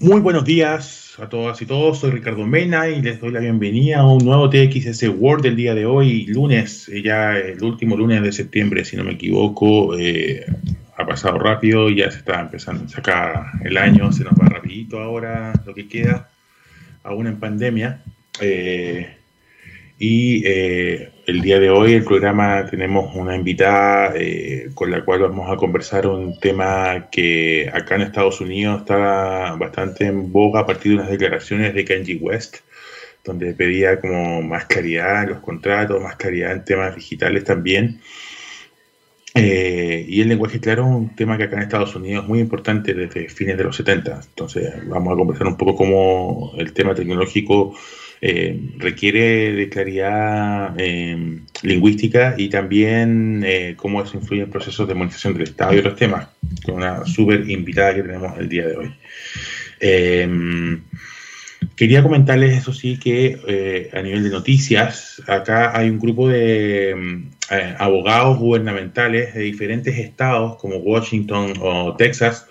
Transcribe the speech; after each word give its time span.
Muy 0.00 0.20
buenos 0.20 0.44
días 0.44 1.16
a 1.18 1.28
todas 1.28 1.60
y 1.60 1.66
todos. 1.66 1.98
Soy 1.98 2.12
Ricardo 2.12 2.46
Mena 2.46 2.88
y 2.88 3.02
les 3.02 3.20
doy 3.20 3.32
la 3.32 3.40
bienvenida 3.40 3.98
a 3.98 4.06
un 4.06 4.24
nuevo 4.24 4.48
TXS 4.48 5.08
Word 5.08 5.42
del 5.42 5.56
día 5.56 5.74
de 5.74 5.86
hoy, 5.86 6.24
lunes, 6.26 6.88
eh, 6.88 7.02
ya 7.02 7.36
el 7.36 7.60
último 7.64 7.96
lunes 7.96 8.22
de 8.22 8.30
septiembre, 8.30 8.84
si 8.84 8.96
no 8.96 9.02
me 9.02 9.14
equivoco. 9.14 9.98
Eh, 9.98 10.46
ha 10.96 11.04
pasado 11.04 11.40
rápido, 11.40 11.90
ya 11.90 12.12
se 12.12 12.18
está 12.18 12.40
empezando 12.40 12.84
a 12.84 12.88
sacar 12.88 13.46
el 13.64 13.76
año, 13.76 14.12
se 14.12 14.22
nos 14.22 14.34
va 14.34 14.48
rapidito 14.48 15.00
ahora 15.00 15.52
lo 15.66 15.74
que 15.74 15.88
queda, 15.88 16.30
aún 17.02 17.26
en 17.26 17.40
pandemia. 17.40 18.00
Eh, 18.40 19.16
y 19.98 20.44
el 21.28 21.42
día 21.42 21.60
de 21.60 21.68
hoy, 21.68 21.92
el 21.92 22.04
programa, 22.04 22.64
tenemos 22.64 23.14
una 23.14 23.36
invitada 23.36 24.14
eh, 24.16 24.70
con 24.72 24.90
la 24.90 25.04
cual 25.04 25.20
vamos 25.20 25.50
a 25.52 25.56
conversar 25.56 26.06
un 26.06 26.40
tema 26.40 27.10
que 27.12 27.70
acá 27.70 27.96
en 27.96 28.00
Estados 28.00 28.40
Unidos 28.40 28.80
está 28.80 29.54
bastante 29.56 30.06
en 30.06 30.32
boga 30.32 30.60
a 30.60 30.66
partir 30.66 30.92
de 30.92 30.98
unas 31.00 31.10
declaraciones 31.10 31.74
de 31.74 31.84
Kenji 31.84 32.14
West, 32.14 32.60
donde 33.24 33.52
pedía 33.52 34.00
como 34.00 34.40
más 34.40 34.64
claridad 34.64 35.24
en 35.24 35.28
los 35.28 35.40
contratos, 35.40 36.02
más 36.02 36.16
claridad 36.16 36.52
en 36.52 36.64
temas 36.64 36.96
digitales 36.96 37.44
también. 37.44 38.00
Eh, 39.34 40.06
y 40.08 40.22
el 40.22 40.28
lenguaje 40.28 40.60
claro 40.60 40.84
es 40.84 40.88
un 40.88 41.14
tema 41.14 41.36
que 41.36 41.44
acá 41.44 41.56
en 41.56 41.62
Estados 41.64 41.94
Unidos 41.94 42.22
es 42.22 42.28
muy 42.28 42.40
importante 42.40 42.94
desde 42.94 43.28
fines 43.28 43.58
de 43.58 43.64
los 43.64 43.76
70. 43.76 44.18
Entonces 44.28 44.88
vamos 44.88 45.12
a 45.12 45.16
conversar 45.16 45.46
un 45.46 45.58
poco 45.58 45.76
cómo 45.76 46.54
el 46.56 46.72
tema 46.72 46.94
tecnológico 46.94 47.74
eh, 48.20 48.72
requiere 48.78 49.52
de 49.52 49.68
claridad 49.68 50.74
eh, 50.76 51.38
lingüística 51.62 52.34
y 52.36 52.48
también 52.48 53.44
eh, 53.46 53.74
cómo 53.76 54.02
eso 54.02 54.16
influye 54.16 54.42
en 54.42 54.50
procesos 54.50 54.88
de 54.88 54.94
monetización 54.94 55.34
del 55.34 55.44
Estado 55.44 55.74
y 55.74 55.78
otros 55.78 55.94
temas, 55.94 56.26
con 56.64 56.76
una 56.76 57.06
súper 57.06 57.48
invitada 57.48 57.94
que 57.94 58.02
tenemos 58.02 58.36
el 58.36 58.48
día 58.48 58.66
de 58.66 58.76
hoy. 58.76 58.92
quería 61.76 62.02
comentarles, 62.02 62.58
eso 62.58 62.72
sí, 62.72 62.98
que 62.98 63.88
a 63.92 64.02
nivel 64.02 64.24
de 64.24 64.30
noticias, 64.30 65.22
acá 65.28 65.78
hay 65.78 65.88
un 65.88 66.00
grupo 66.00 66.28
de 66.28 67.22
abogados 67.78 68.38
gubernamentales 68.38 69.32
de 69.34 69.42
diferentes 69.42 69.96
estados, 69.96 70.56
como 70.56 70.78
Washington 70.78 71.52
o 71.60 71.94
Texas, 71.94 72.46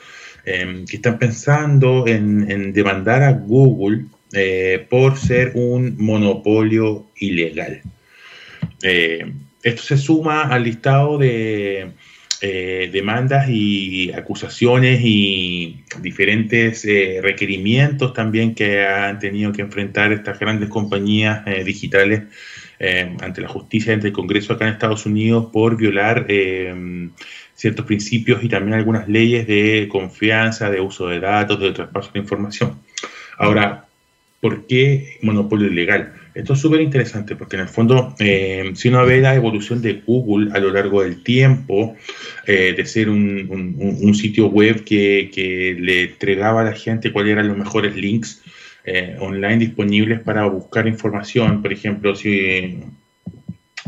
que 0.46 0.96
están 0.96 1.20
pensando 1.20 2.08
en 2.08 2.72
demandar 2.72 3.22
a 3.22 3.34
Google 3.34 4.06
eh, 4.34 4.86
por 4.90 5.18
ser 5.18 5.54
un 5.56 5.96
monopolio 5.98 7.08
ilegal. 7.18 7.82
Eh, 8.84 9.26
esto 9.64 9.82
se 9.82 9.98
suma 9.98 10.44
al 10.44 10.64
listado 10.64 11.18
de 11.18 11.92
eh, 12.42 12.90
demandas 12.92 13.48
y 13.50 14.12
acusaciones 14.12 15.00
y 15.02 15.84
diferentes 16.02 16.86
requerimientos 17.22 18.14
también 18.14 18.54
que 18.54 18.86
han 18.86 19.18
tenido 19.20 19.54
que 19.54 19.62
enfrentar 19.62 20.12
estas 20.12 20.40
grandes 20.40 20.70
compañías 20.70 21.44
digitales 21.66 22.24
ante 23.22 23.42
la 23.42 23.48
justicia, 23.48 23.94
ante 23.94 24.08
el 24.08 24.14
Congreso 24.14 24.54
acá 24.54 24.68
en 24.68 24.74
Estados 24.74 25.06
Unidos 25.08 25.50
por 25.52 25.78
violar 25.78 26.28
ciertos 27.56 27.86
principios 27.86 28.44
y 28.44 28.50
también 28.50 28.78
algunas 28.78 29.08
leyes 29.08 29.48
de 29.48 29.88
confianza, 29.90 30.70
de 30.70 30.80
uso 30.80 31.08
de 31.08 31.20
datos, 31.20 31.60
de 31.60 31.72
traspaso 31.72 32.12
de 32.14 32.20
información. 32.20 32.80
Ahora, 33.40 33.87
¿Por 34.40 34.68
qué 34.68 35.18
monopolio 35.24 35.68
ilegal? 35.68 36.14
Esto 36.36 36.54
es 36.54 36.60
súper 36.60 36.82
interesante 36.82 37.36
porque 37.36 37.56
en 37.56 37.64
el 37.64 37.68
fondo, 37.68 38.14
eh, 38.20 38.72
si 38.76 38.90
uno 38.90 39.04
ve 39.08 39.20
la 39.20 39.34
evolución 39.34 39.82
de 39.82 40.04
Google 40.06 40.52
a 40.54 40.60
lo 40.60 40.72
largo 40.72 41.02
del 41.02 41.24
tiempo, 41.24 41.96
eh, 42.46 42.76
de 42.78 42.86
ser 42.86 43.10
un, 43.10 44.14
sitio 44.14 44.48
web 44.48 44.84
que, 44.84 45.76
le 45.80 46.04
entregaba 46.04 46.62
a 46.62 46.66
la 46.66 46.74
gente 46.74 47.12
cuáles 47.12 47.34
eran 47.34 47.48
los 47.48 47.58
mejores 47.58 47.96
links 47.96 48.44
eh, 48.86 49.16
online 49.20 49.58
disponibles 49.58 50.20
para 50.20 50.46
buscar 50.46 50.88
información, 50.88 51.64
por 51.64 51.74
ejemplo, 51.74 52.16
si 52.16 52.80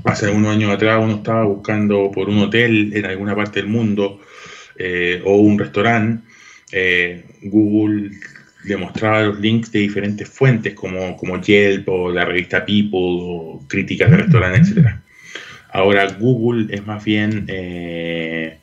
hace 0.03 0.29
unos 0.29 0.55
años 0.55 0.71
atrás 0.71 0.99
uno 1.03 1.17
estaba 1.17 1.43
buscando 1.43 2.09
por 2.11 2.27
un 2.27 2.39
hotel 2.39 2.91
en 2.95 3.05
alguna 3.05 3.35
parte 3.35 3.59
del 3.59 3.69
mundo 3.69 4.19
o 5.25 5.35
un 5.35 5.59
restaurante, 5.59 6.23
Google 7.43 8.11
le 8.63 8.77
mostraba 8.77 9.21
los 9.23 9.39
links 9.39 9.71
de 9.71 9.79
diferentes 9.79 10.27
fuentes 10.27 10.73
como, 10.73 11.15
como 11.15 11.41
Yelp 11.41 11.87
o 11.89 12.11
la 12.11 12.25
revista 12.25 12.65
People 12.65 12.99
o 12.99 13.63
críticas 13.67 14.11
de 14.11 14.17
restaurantes, 14.17 14.71
etc. 14.71 14.87
Ahora 15.71 16.07
Google 16.19 16.73
es 16.73 16.85
más 16.85 17.03
bien, 17.03 17.45
eh, 17.47 18.57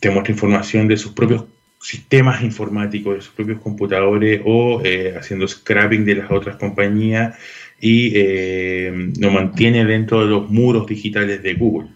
te 0.00 0.10
muestra 0.10 0.32
información 0.32 0.88
de 0.88 0.96
sus 0.96 1.12
propios 1.12 1.44
sistemas 1.80 2.42
informáticos, 2.42 3.16
de 3.16 3.20
sus 3.20 3.34
propios 3.34 3.60
computadores 3.60 4.40
o 4.44 4.80
eh, 4.84 5.14
haciendo 5.16 5.46
scrapping 5.46 6.04
de 6.04 6.16
las 6.16 6.30
otras 6.30 6.56
compañías 6.56 7.36
y 7.80 8.12
eh, 8.14 9.12
lo 9.18 9.30
mantiene 9.30 9.84
dentro 9.84 10.20
de 10.20 10.26
los 10.26 10.50
muros 10.50 10.86
digitales 10.86 11.42
de 11.42 11.54
Google. 11.54 11.90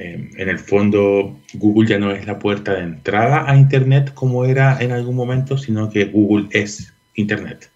Eh, 0.00 0.30
en 0.36 0.48
el 0.48 0.58
fondo, 0.58 1.38
Google 1.52 1.86
ya 1.86 1.98
no 1.98 2.10
es 2.10 2.26
la 2.26 2.38
puerta 2.38 2.74
de 2.74 2.84
entrada 2.84 3.44
a 3.50 3.56
Internet 3.56 4.14
como 4.14 4.46
era 4.46 4.78
en 4.80 4.92
algún 4.92 5.14
momento, 5.14 5.58
sino 5.58 5.90
que 5.90 6.06
Google 6.06 6.46
es 6.52 6.94
Internet. 7.14 7.70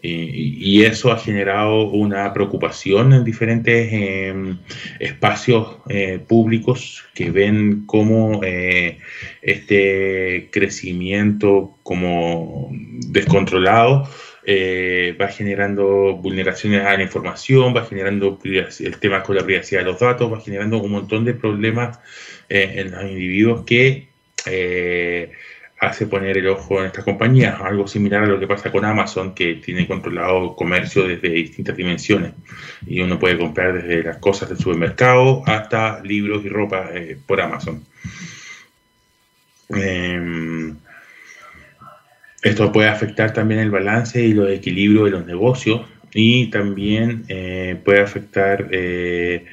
Y, 0.00 0.84
eso 0.84 1.10
ha 1.10 1.18
generado 1.18 1.90
una 1.90 2.32
preocupación 2.32 3.12
en 3.12 3.24
diferentes 3.24 3.92
em, 3.92 4.58
espacios 5.00 5.78
eh, 5.88 6.20
públicos 6.24 7.04
que 7.14 7.32
ven 7.32 7.82
cómo 7.86 8.40
eh, 8.44 8.98
este 9.42 10.50
crecimiento 10.52 11.76
como 11.82 12.70
descontrolado 13.08 14.08
eh, 14.50 15.14
va 15.20 15.28
generando 15.28 16.16
vulneraciones 16.16 16.82
a 16.86 16.96
la 16.96 17.02
información, 17.02 17.76
va 17.76 17.84
generando 17.84 18.38
el 18.42 18.98
tema 18.98 19.22
con 19.22 19.36
la 19.36 19.44
privacidad 19.44 19.80
de 19.80 19.84
los 19.84 20.00
datos, 20.00 20.32
va 20.32 20.40
generando 20.40 20.78
un 20.78 20.90
montón 20.90 21.26
de 21.26 21.34
problemas 21.34 21.98
eh, 22.48 22.76
en 22.76 22.92
los 22.92 23.02
individuos 23.02 23.66
que 23.66 24.08
eh, 24.46 25.32
hace 25.78 26.06
poner 26.06 26.38
el 26.38 26.48
ojo 26.48 26.80
en 26.80 26.86
estas 26.86 27.04
compañías, 27.04 27.60
algo 27.60 27.86
similar 27.86 28.24
a 28.24 28.26
lo 28.26 28.40
que 28.40 28.46
pasa 28.46 28.72
con 28.72 28.86
Amazon, 28.86 29.34
que 29.34 29.56
tiene 29.56 29.86
controlado 29.86 30.56
comercio 30.56 31.06
desde 31.06 31.28
distintas 31.28 31.76
dimensiones 31.76 32.32
y 32.86 33.02
uno 33.02 33.18
puede 33.18 33.36
comprar 33.36 33.74
desde 33.74 34.02
las 34.02 34.16
cosas 34.16 34.48
del 34.48 34.56
supermercado 34.56 35.42
hasta 35.44 36.02
libros 36.02 36.42
y 36.46 36.48
ropa 36.48 36.88
por 37.26 37.42
Amazon. 37.42 37.84
Em, 42.42 42.50
esto 42.50 42.72
puede 42.72 42.88
afectar 42.88 43.32
también 43.32 43.60
el 43.60 43.70
balance 43.70 44.22
y 44.22 44.32
los 44.34 44.50
equilibrios 44.50 45.04
de 45.06 45.10
los 45.10 45.26
negocios 45.26 45.82
y 46.12 46.50
también 46.50 47.24
eh, 47.28 47.80
puede 47.84 48.00
afectar, 48.00 48.68
eh, 48.70 49.44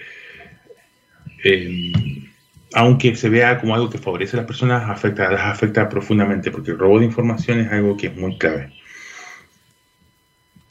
aunque 2.73 3.15
se 3.15 3.29
vea 3.29 3.59
como 3.59 3.75
algo 3.75 3.89
que 3.89 3.97
favorece 3.97 4.35
a 4.35 4.41
las 4.41 4.47
personas, 4.47 4.89
afecta, 4.89 5.31
las 5.31 5.41
afecta 5.41 5.89
profundamente 5.89 6.51
porque 6.51 6.71
el 6.71 6.79
robo 6.79 6.99
de 6.99 7.05
información 7.05 7.59
es 7.59 7.71
algo 7.71 7.97
que 7.97 8.07
es 8.07 8.15
muy 8.15 8.37
clave. 8.37 8.73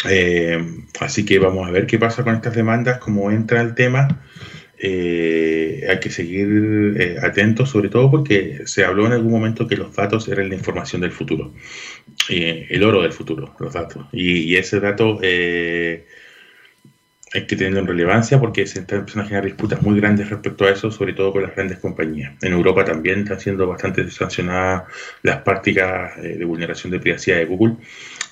Eh, 0.08 0.58
así 1.00 1.24
que 1.24 1.38
vamos 1.38 1.66
a 1.66 1.70
ver 1.70 1.86
qué 1.86 1.98
pasa 1.98 2.24
con 2.24 2.34
estas 2.34 2.54
demandas, 2.54 2.98
cómo 2.98 3.30
entra 3.30 3.60
el 3.60 3.74
tema. 3.74 4.22
Eh, 4.86 5.86
hay 5.88 5.98
que 5.98 6.10
seguir 6.10 6.46
eh, 7.00 7.16
atentos, 7.22 7.70
sobre 7.70 7.88
todo 7.88 8.10
porque 8.10 8.64
se 8.66 8.84
habló 8.84 9.06
en 9.06 9.12
algún 9.12 9.32
momento 9.32 9.66
que 9.66 9.78
los 9.78 9.96
datos 9.96 10.28
eran 10.28 10.50
la 10.50 10.56
información 10.56 11.00
del 11.00 11.10
futuro, 11.10 11.54
eh, 12.28 12.66
el 12.68 12.84
oro 12.84 13.00
del 13.00 13.12
futuro, 13.12 13.54
los 13.60 13.72
datos. 13.72 14.04
Y, 14.12 14.54
ese 14.56 14.80
dato 14.80 15.20
hay 15.22 16.04
que 17.46 17.56
tenerlo 17.56 17.80
en 17.80 17.86
relevancia 17.86 18.38
porque 18.38 18.66
se 18.66 18.80
están 18.80 18.98
empezando 18.98 19.24
a 19.24 19.28
generar 19.28 19.46
disputas 19.46 19.80
muy 19.80 19.98
grandes 19.98 20.28
respecto 20.28 20.66
a 20.66 20.70
eso, 20.70 20.90
sobre 20.90 21.14
todo 21.14 21.32
con 21.32 21.44
las 21.44 21.54
grandes 21.54 21.78
compañías. 21.78 22.34
En 22.42 22.52
Europa 22.52 22.84
también 22.84 23.20
están 23.20 23.40
siendo 23.40 23.66
bastante 23.66 24.10
sancionadas 24.10 24.82
las 25.22 25.38
prácticas 25.38 26.22
de 26.22 26.44
vulneración 26.44 26.92
de 26.92 27.00
privacidad 27.00 27.38
de 27.38 27.46
Google, 27.46 27.76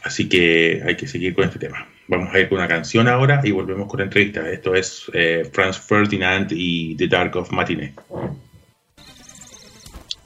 así 0.03 0.29
que 0.29 0.83
hay 0.85 0.97
que 0.97 1.07
seguir 1.07 1.35
con 1.35 1.45
este 1.45 1.59
tema. 1.59 1.89
Vamos 2.13 2.35
a 2.35 2.41
ir 2.41 2.51
con 2.51 2.59
una 2.59 2.69
canción 2.69 3.09
ahora 3.09 3.41
y 3.43 3.53
volvemos 3.53 3.89
con 3.89 4.01
la 4.01 4.05
entrevista. 4.05 4.47
Esto 4.47 4.75
es 4.75 5.11
eh, 5.15 5.49
Franz 5.51 5.81
Ferdinand 5.81 6.53
y 6.53 6.95
The 6.97 7.09
Dark 7.09 7.35
of 7.37 7.51
Matinee. 7.51 7.95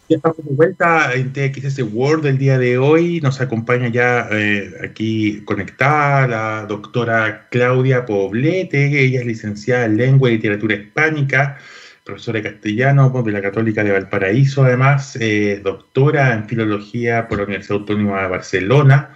Ya 0.09 0.17
estamos 0.17 0.39
de 0.39 0.53
vuelta 0.53 1.13
en 1.15 1.33
TXS 1.33 1.83
World 1.93 2.25
del 2.25 2.39
día 2.39 2.59
de 2.59 2.77
hoy. 2.77 3.21
Nos 3.21 3.41
acompaña 3.41 3.87
ya 3.87 4.27
eh, 4.33 4.73
aquí 4.83 5.43
conectada 5.45 6.27
la 6.27 6.67
doctora 6.67 7.47
Claudia 7.53 8.05
Poblete. 8.05 9.05
Ella 9.05 9.21
es 9.21 9.27
licenciada 9.27 9.85
en 9.85 9.97
Lengua 9.97 10.29
y 10.29 10.39
Literatura 10.39 10.75
Hispánica, 10.75 11.57
profesora 12.03 12.41
de 12.41 12.51
castellano 12.51 13.11
de 13.23 13.31
la 13.31 13.41
Católica 13.41 13.85
de 13.85 13.93
Valparaíso, 13.93 14.65
además, 14.65 15.17
eh, 15.21 15.61
doctora 15.63 16.35
en 16.35 16.49
Filología 16.49 17.29
por 17.29 17.39
la 17.39 17.45
Universidad 17.45 17.79
Autónoma 17.79 18.23
de 18.23 18.29
Barcelona 18.29 19.11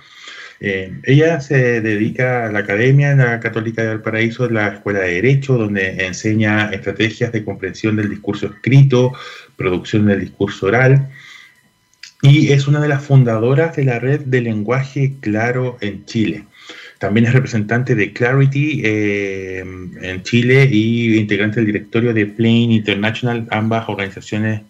eh, 0.62 1.00
ella 1.04 1.40
se 1.40 1.80
dedica 1.80 2.44
a 2.46 2.52
la 2.52 2.58
Academia 2.58 3.16
la 3.16 3.40
Católica 3.40 3.80
de 3.82 3.88
Valparaíso, 3.88 4.48
la 4.50 4.68
Escuela 4.68 5.00
de 5.00 5.14
Derecho, 5.14 5.56
donde 5.56 6.04
enseña 6.04 6.70
estrategias 6.70 7.32
de 7.32 7.44
comprensión 7.44 7.96
del 7.96 8.10
discurso 8.10 8.46
escrito, 8.46 9.14
producción 9.56 10.06
del 10.06 10.20
discurso 10.20 10.66
oral. 10.66 11.08
y 12.22 12.52
es 12.52 12.68
una 12.68 12.80
de 12.80 12.88
las 12.88 13.02
fundadoras 13.02 13.74
de 13.76 13.84
la 13.84 13.98
red 13.98 14.20
de 14.20 14.42
lenguaje 14.42 15.14
claro 15.20 15.78
en 15.80 16.04
Chile. 16.04 16.44
También 17.00 17.24
es 17.24 17.32
representante 17.32 17.94
de 17.94 18.12
Clarity 18.12 18.82
eh, 18.84 19.60
en 19.60 20.22
Chile 20.22 20.68
y 20.70 21.16
integrante 21.16 21.56
del 21.56 21.64
directorio 21.64 22.12
de 22.12 22.26
Plain 22.26 22.70
International, 22.70 23.48
ambas 23.50 23.88
organizaciones 23.88 24.60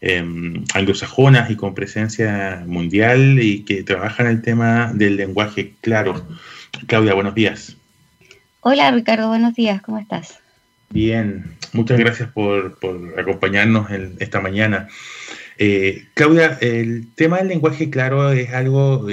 eh, 0.00 0.24
anglosajonas 0.72 1.50
y 1.50 1.56
con 1.56 1.74
presencia 1.74 2.62
mundial 2.64 3.42
y 3.42 3.64
que 3.64 3.82
trabajan 3.82 4.28
el 4.28 4.40
tema 4.40 4.92
del 4.94 5.16
lenguaje 5.16 5.72
claro. 5.80 6.24
Claudia, 6.86 7.14
buenos 7.14 7.34
días. 7.34 7.76
Hola 8.60 8.92
Ricardo, 8.92 9.26
buenos 9.26 9.56
días, 9.56 9.82
¿cómo 9.82 9.98
estás? 9.98 10.38
Bien, 10.90 11.56
muchas 11.72 11.98
gracias 11.98 12.30
por, 12.30 12.78
acompañarnos 13.18 13.90
en 13.90 14.14
esta 14.20 14.40
mañana. 14.40 14.86
Eh, 15.58 16.04
Claudia, 16.14 16.56
el 16.60 17.08
tema 17.16 17.38
del 17.38 17.48
lenguaje 17.48 17.90
claro 17.90 18.30
es 18.30 18.52
algo 18.52 19.08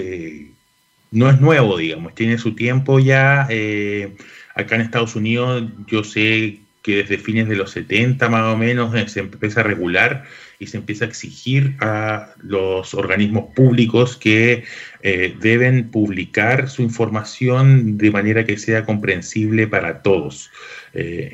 no 1.11 1.29
es 1.29 1.39
nuevo, 1.39 1.77
digamos, 1.77 2.15
tiene 2.15 2.37
su 2.37 2.55
tiempo 2.55 2.99
ya. 2.99 3.47
Eh, 3.49 4.15
acá 4.55 4.75
en 4.75 4.81
Estados 4.81 5.15
Unidos 5.15 5.63
yo 5.87 6.03
sé 6.03 6.59
que 6.81 6.97
desde 6.97 7.17
fines 7.17 7.49
de 7.49 7.55
los 7.55 7.71
70 7.71 8.29
más 8.29 8.53
o 8.53 8.57
menos 8.57 8.95
eh, 8.95 9.07
se 9.07 9.19
empieza 9.19 9.59
a 9.59 9.63
regular 9.63 10.23
y 10.59 10.67
se 10.67 10.77
empieza 10.77 11.05
a 11.05 11.07
exigir 11.07 11.75
a 11.81 12.33
los 12.41 12.93
organismos 12.93 13.53
públicos 13.53 14.17
que 14.17 14.63
eh, 15.03 15.35
deben 15.39 15.91
publicar 15.91 16.69
su 16.69 16.81
información 16.81 17.97
de 17.97 18.09
manera 18.09 18.45
que 18.45 18.57
sea 18.57 18.83
comprensible 18.83 19.67
para 19.67 20.01
todos, 20.01 20.49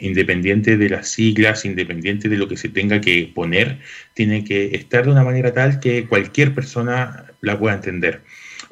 independiente 0.01 0.75
de 0.75 0.89
las 0.89 1.07
siglas, 1.07 1.63
independiente 1.63 2.27
de 2.27 2.35
lo 2.35 2.49
que 2.49 2.57
se 2.57 2.67
tenga 2.67 2.99
que 2.99 3.31
poner, 3.33 3.79
tiene 4.13 4.43
que 4.43 4.75
estar 4.75 5.05
de 5.05 5.11
una 5.11 5.23
manera 5.23 5.53
tal 5.53 5.79
que 5.79 6.05
cualquier 6.05 6.53
persona 6.53 7.27
la 7.39 7.57
pueda 7.57 7.75
entender. 7.75 8.23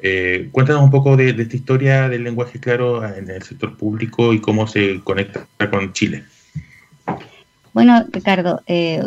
Eh, 0.04 0.48
cuéntanos 0.50 0.82
un 0.82 0.90
poco 0.90 1.16
de, 1.16 1.30
esta 1.30 1.56
historia 1.56 2.08
del 2.08 2.24
lenguaje 2.24 2.58
claro 2.58 3.06
en 3.06 3.30
el 3.30 3.42
sector 3.44 3.76
público 3.76 4.32
y 4.32 4.40
cómo 4.40 4.66
se 4.66 5.00
conecta 5.04 5.46
con 5.70 5.92
Chile. 5.92 6.24
Bueno, 7.72 8.04
Ricardo, 8.10 8.62
eh, 8.66 9.00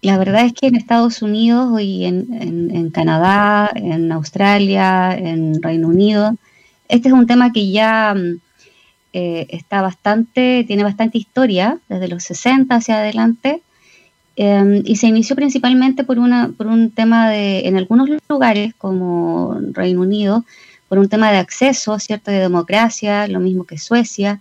la 0.00 0.16
verdad 0.16 0.46
es 0.46 0.54
que 0.54 0.68
en 0.68 0.76
Estados 0.76 1.20
Unidos 1.20 1.78
y 1.82 2.06
en, 2.06 2.90
Canadá, 2.94 3.70
en 3.74 4.10
Australia, 4.10 5.14
en 5.14 5.62
Reino 5.62 5.88
Unido, 5.88 6.34
este 6.88 7.08
es 7.08 7.14
un 7.14 7.26
tema 7.26 7.52
que 7.52 7.70
ya 7.70 8.14
mm, 8.14 8.40
eh, 9.12 9.46
está 9.50 9.82
bastante, 9.82 10.64
tiene 10.66 10.82
bastante 10.82 11.18
historia, 11.18 11.78
desde 11.90 12.08
los 12.08 12.22
60 12.22 12.74
hacia 12.74 13.00
adelante, 13.00 13.60
Em, 14.36 14.82
y 14.84 14.96
se 14.96 15.06
inició 15.06 15.34
principalmente 15.34 16.04
por, 16.04 16.18
una, 16.18 16.52
por 16.56 16.66
un 16.66 16.90
tema 16.90 17.30
de, 17.30 17.66
en 17.66 17.78
algunos 17.78 18.10
lugares 18.28 18.74
como 18.76 19.58
Reino 19.72 20.02
Unido, 20.02 20.44
por 20.88 20.98
un 20.98 21.08
tema 21.08 21.32
de 21.32 21.38
acceso, 21.38 21.98
¿cierto?, 21.98 22.30
de 22.30 22.40
democracia, 22.40 23.26
lo 23.28 23.40
mismo 23.40 23.64
que 23.64 23.78
Suecia, 23.78 24.40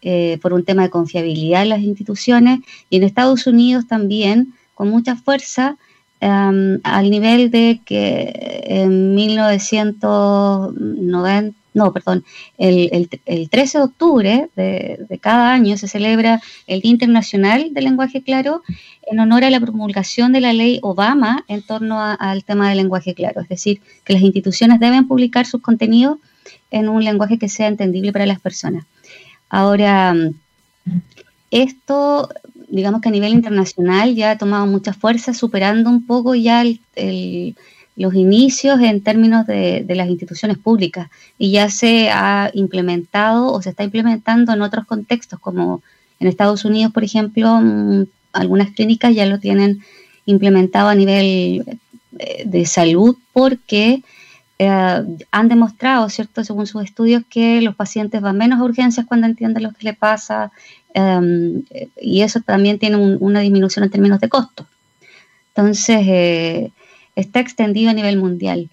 eh, 0.00 0.38
por 0.40 0.52
un 0.52 0.64
tema 0.64 0.82
de 0.82 0.90
confiabilidad 0.90 1.62
en 1.62 1.70
las 1.70 1.80
instituciones, 1.80 2.60
y 2.88 2.96
en 2.96 3.02
Estados 3.02 3.48
Unidos 3.48 3.88
también, 3.88 4.54
con 4.74 4.90
mucha 4.90 5.16
fuerza, 5.16 5.76
em, 6.20 6.78
al 6.84 7.10
nivel 7.10 7.50
de 7.50 7.80
que 7.84 8.62
en 8.64 9.14
1990, 9.14 11.56
no, 11.74 11.92
perdón, 11.92 12.24
el, 12.58 13.08
13 13.50 13.78
de 13.78 13.84
octubre 13.84 14.48
de, 14.56 15.18
cada 15.20 15.52
año 15.52 15.76
se 15.76 15.88
celebra 15.88 16.40
el 16.66 16.80
Día 16.80 16.90
Internacional 16.90 17.72
del 17.72 17.84
Lenguaje 17.84 18.22
Claro 18.22 18.62
en 19.06 19.20
honor 19.20 19.44
a 19.44 19.50
la 19.50 19.60
promulgación 19.60 20.32
de 20.32 20.40
la 20.40 20.52
ley 20.52 20.78
Obama 20.82 21.44
en 21.48 21.62
torno 21.62 22.00
al 22.00 22.44
tema 22.44 22.68
del 22.68 22.78
lenguaje 22.78 23.14
claro. 23.14 23.40
Es 23.40 23.48
decir, 23.48 23.80
que 24.04 24.12
las 24.12 24.22
instituciones 24.22 24.80
deben 24.80 25.08
publicar 25.08 25.46
sus 25.46 25.62
contenidos 25.62 26.18
en 26.70 26.88
un 26.88 27.02
lenguaje 27.04 27.38
que 27.38 27.48
sea 27.48 27.68
entendible 27.68 28.12
para 28.12 28.26
las 28.26 28.40
personas. 28.40 28.84
Ahora, 29.48 30.14
esto, 31.50 32.28
digamos 32.68 33.00
que 33.00 33.08
a 33.08 33.12
nivel 33.12 33.32
internacional 33.32 34.14
ya 34.14 34.32
ha 34.32 34.38
tomado 34.38 34.66
mucha 34.66 34.92
fuerza, 34.92 35.34
superando 35.34 35.90
un 35.90 36.06
poco 36.06 36.34
ya 36.34 36.62
el 36.62 36.80
los 37.96 38.14
inicios 38.14 38.80
en 38.80 39.02
términos 39.02 39.46
de, 39.46 39.84
las 39.88 40.08
instituciones 40.08 40.58
públicas 40.58 41.10
y 41.38 41.50
ya 41.50 41.68
se 41.68 42.10
ha 42.10 42.50
implementado 42.54 43.52
o 43.52 43.60
se 43.60 43.70
está 43.70 43.84
implementando 43.84 44.52
en 44.52 44.62
otros 44.62 44.86
contextos, 44.86 45.38
como 45.38 45.82
en 46.18 46.28
Estados 46.28 46.64
Unidos, 46.64 46.92
por 46.92 47.04
ejemplo, 47.04 47.60
mm, 47.60 48.04
algunas 48.32 48.70
clínicas 48.70 49.14
ya 49.14 49.26
lo 49.26 49.38
tienen 49.38 49.82
implementado 50.24 50.88
a 50.88 50.94
nivel 50.94 51.64
eh, 52.18 52.44
de 52.46 52.66
salud 52.66 53.16
porque 53.32 54.02
eh, 54.58 55.02
han 55.30 55.48
demostrado, 55.48 56.08
¿cierto?, 56.08 56.44
según 56.44 56.66
sus 56.66 56.84
estudios, 56.84 57.24
que 57.28 57.60
los 57.60 57.74
pacientes 57.74 58.20
van 58.22 58.38
menos 58.38 58.60
a 58.60 58.64
urgencias 58.64 59.06
cuando 59.06 59.26
entienden 59.26 59.64
lo 59.64 59.72
que 59.72 59.84
le 59.84 59.94
pasa 59.94 60.52
em, 60.94 61.62
y 62.00 62.22
eso 62.22 62.40
también 62.40 62.78
tiene 62.78 62.96
una 62.96 63.40
disminución 63.40 63.84
en 63.84 63.90
términos 63.90 64.20
de 64.20 64.28
costos. 64.28 64.66
Entonces, 65.48 66.02
eh, 66.06 66.70
está 67.16 67.40
extendido 67.40 67.90
a 67.90 67.94
nivel 67.94 68.16
mundial. 68.16 68.70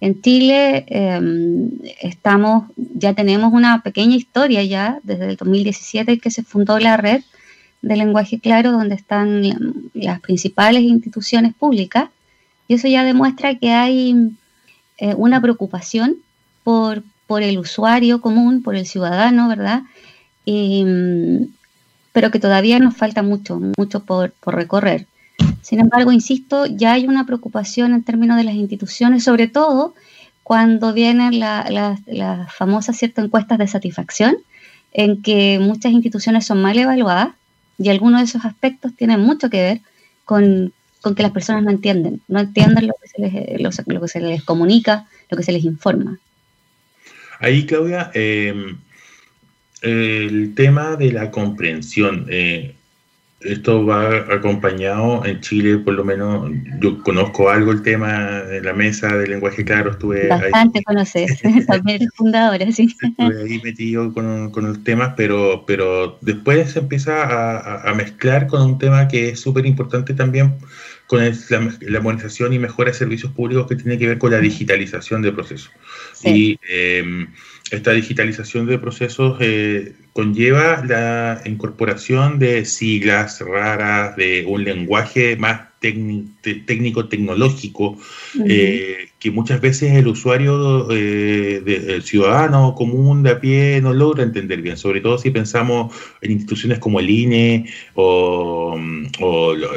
En 0.00 0.22
Chile 0.22 0.86
em, 0.88 1.70
estamos, 2.00 2.64
ya 2.76 3.14
tenemos 3.14 3.52
una 3.52 3.82
pequeña 3.82 4.16
historia 4.16 4.62
ya 4.64 4.98
desde 5.02 5.26
el 5.30 5.36
2017 5.36 6.18
que 6.18 6.30
se 6.30 6.42
fundó 6.42 6.78
la 6.78 6.96
red 6.96 7.22
de 7.82 7.96
lenguaje 7.96 8.40
claro 8.40 8.72
donde 8.72 8.94
están 8.94 9.42
las 9.94 10.20
principales 10.20 10.82
instituciones 10.82 11.54
públicas 11.54 12.08
y 12.66 12.74
eso 12.74 12.88
ya 12.88 13.04
demuestra 13.04 13.56
que 13.56 13.72
hay 13.72 14.30
eh, 14.98 15.14
una 15.16 15.40
preocupación 15.40 16.16
por, 16.62 17.02
por 17.26 17.42
el 17.42 17.58
usuario 17.58 18.20
común, 18.20 18.62
por 18.62 18.76
el 18.76 18.86
ciudadano, 18.86 19.48
¿verdad? 19.48 19.82
pero 22.12 22.30
que 22.32 22.40
todavía 22.40 22.80
nos 22.80 22.96
falta 22.96 23.22
mucho, 23.22 23.60
mucho 23.76 24.00
por, 24.00 24.32
por 24.32 24.56
recorrer. 24.56 25.06
Sin 25.70 25.78
embargo, 25.78 26.10
insisto, 26.10 26.66
ya 26.66 26.94
hay 26.94 27.06
una 27.06 27.26
preocupación 27.26 27.94
en 27.94 28.02
términos 28.02 28.36
de 28.36 28.42
las 28.42 28.56
instituciones, 28.56 29.22
sobre 29.22 29.46
todo 29.46 29.94
cuando 30.42 30.92
vienen 30.92 31.38
las 31.38 32.52
famosas 32.52 32.96
ciertas 32.96 33.24
encuestas 33.26 33.56
de 33.56 33.68
satisfacción, 33.68 34.36
en 34.92 35.22
que 35.22 35.60
muchas 35.60 35.92
instituciones 35.92 36.44
son 36.44 36.60
mal 36.60 36.76
evaluadas 36.76 37.36
y 37.78 37.88
algunos 37.88 38.20
de 38.20 38.24
esos 38.24 38.44
aspectos 38.44 38.96
tienen 38.96 39.20
mucho 39.20 39.48
que 39.48 39.62
ver 39.62 39.80
con, 40.24 40.72
que 41.14 41.22
las 41.22 41.30
personas 41.30 41.62
no 41.62 41.70
entienden, 41.70 42.20
no 42.26 42.40
entienden 42.40 42.88
lo 42.88 42.94
que, 43.00 43.06
se 43.06 43.20
les, 43.20 43.60
lo, 43.62 44.00
que 44.00 44.08
se 44.08 44.20
les 44.20 44.42
comunica, 44.42 45.06
lo 45.30 45.36
que 45.36 45.44
se 45.44 45.52
les 45.52 45.62
informa. 45.62 46.18
Ahí, 47.38 47.64
Claudia, 47.64 48.10
eh, 48.12 48.74
el 49.82 50.52
tema 50.56 50.96
de 50.96 51.12
la 51.12 51.30
comprensión. 51.30 52.26
Eh, 52.28 52.74
esto 53.40 53.86
va 53.86 54.26
acompañado 54.32 55.24
en 55.24 55.40
Chile, 55.40 55.78
por 55.78 55.94
lo 55.94 56.04
menos 56.04 56.50
yo 56.78 57.02
conozco 57.02 57.48
algo 57.48 57.72
el 57.72 57.82
tema 57.82 58.42
de 58.42 58.60
la 58.60 58.74
mesa 58.74 59.16
del 59.16 59.30
lenguaje 59.30 59.64
claro, 59.64 59.92
estuve 59.92 60.28
bastante 60.28 60.82
conoces, 60.82 61.40
también 61.66 62.06
fundadora, 62.14 62.70
sí. 62.70 62.94
Estuve 63.02 63.42
ahí 63.42 63.60
metido 63.64 64.12
con, 64.12 64.50
con 64.50 64.66
los 64.66 64.84
temas, 64.84 65.14
pero, 65.16 65.64
pero 65.66 66.18
después 66.20 66.70
se 66.70 66.80
empieza 66.80 67.22
a, 67.22 67.90
a 67.90 67.94
mezclar 67.94 68.46
con 68.46 68.62
un 68.62 68.78
tema 68.78 69.08
que 69.08 69.30
es 69.30 69.40
súper 69.40 69.64
importante 69.64 70.12
también 70.12 70.56
con 71.10 71.18
la, 71.18 71.32
la, 71.80 72.00
modernización 72.00 72.52
y 72.52 72.60
mejora 72.60 72.92
de 72.92 72.96
servicios 72.96 73.32
públicos 73.32 73.66
que 73.66 73.74
tiene 73.74 73.98
que 73.98 74.06
ver 74.06 74.18
con 74.18 74.30
la 74.30 74.38
digitalización 74.38 75.22
de 75.22 75.32
procesos. 75.32 75.72
Y 76.22 76.56
eh, 76.68 77.26
esta 77.72 77.90
digitalización 77.90 78.66
de 78.66 78.78
procesos 78.78 79.36
eh, 79.40 79.92
conlleva 80.20 80.84
la 80.86 81.40
incorporación 81.46 82.38
de 82.38 82.66
siglas 82.66 83.40
raras, 83.40 84.16
de 84.16 84.44
un 84.46 84.64
lenguaje 84.64 85.34
más 85.36 85.62
técnico, 85.80 87.08
tecnológico, 87.08 87.96
eh, 88.44 89.08
que 89.18 89.30
muchas 89.30 89.62
veces 89.62 89.94
el 89.94 90.08
usuario, 90.08 90.88
eh, 90.90 91.62
el 91.96 92.02
ciudadano 92.02 92.74
común 92.74 93.22
de 93.22 93.30
a 93.30 93.40
pie 93.40 93.80
no 93.80 93.94
logra 93.94 94.22
entender 94.22 94.60
bien, 94.60 94.76
sobre 94.76 95.00
todo 95.00 95.16
si 95.16 95.30
pensamos 95.30 95.96
en 96.20 96.32
instituciones 96.32 96.80
como 96.80 97.00
el 97.00 97.08
INE 97.08 97.70
o, 97.94 98.78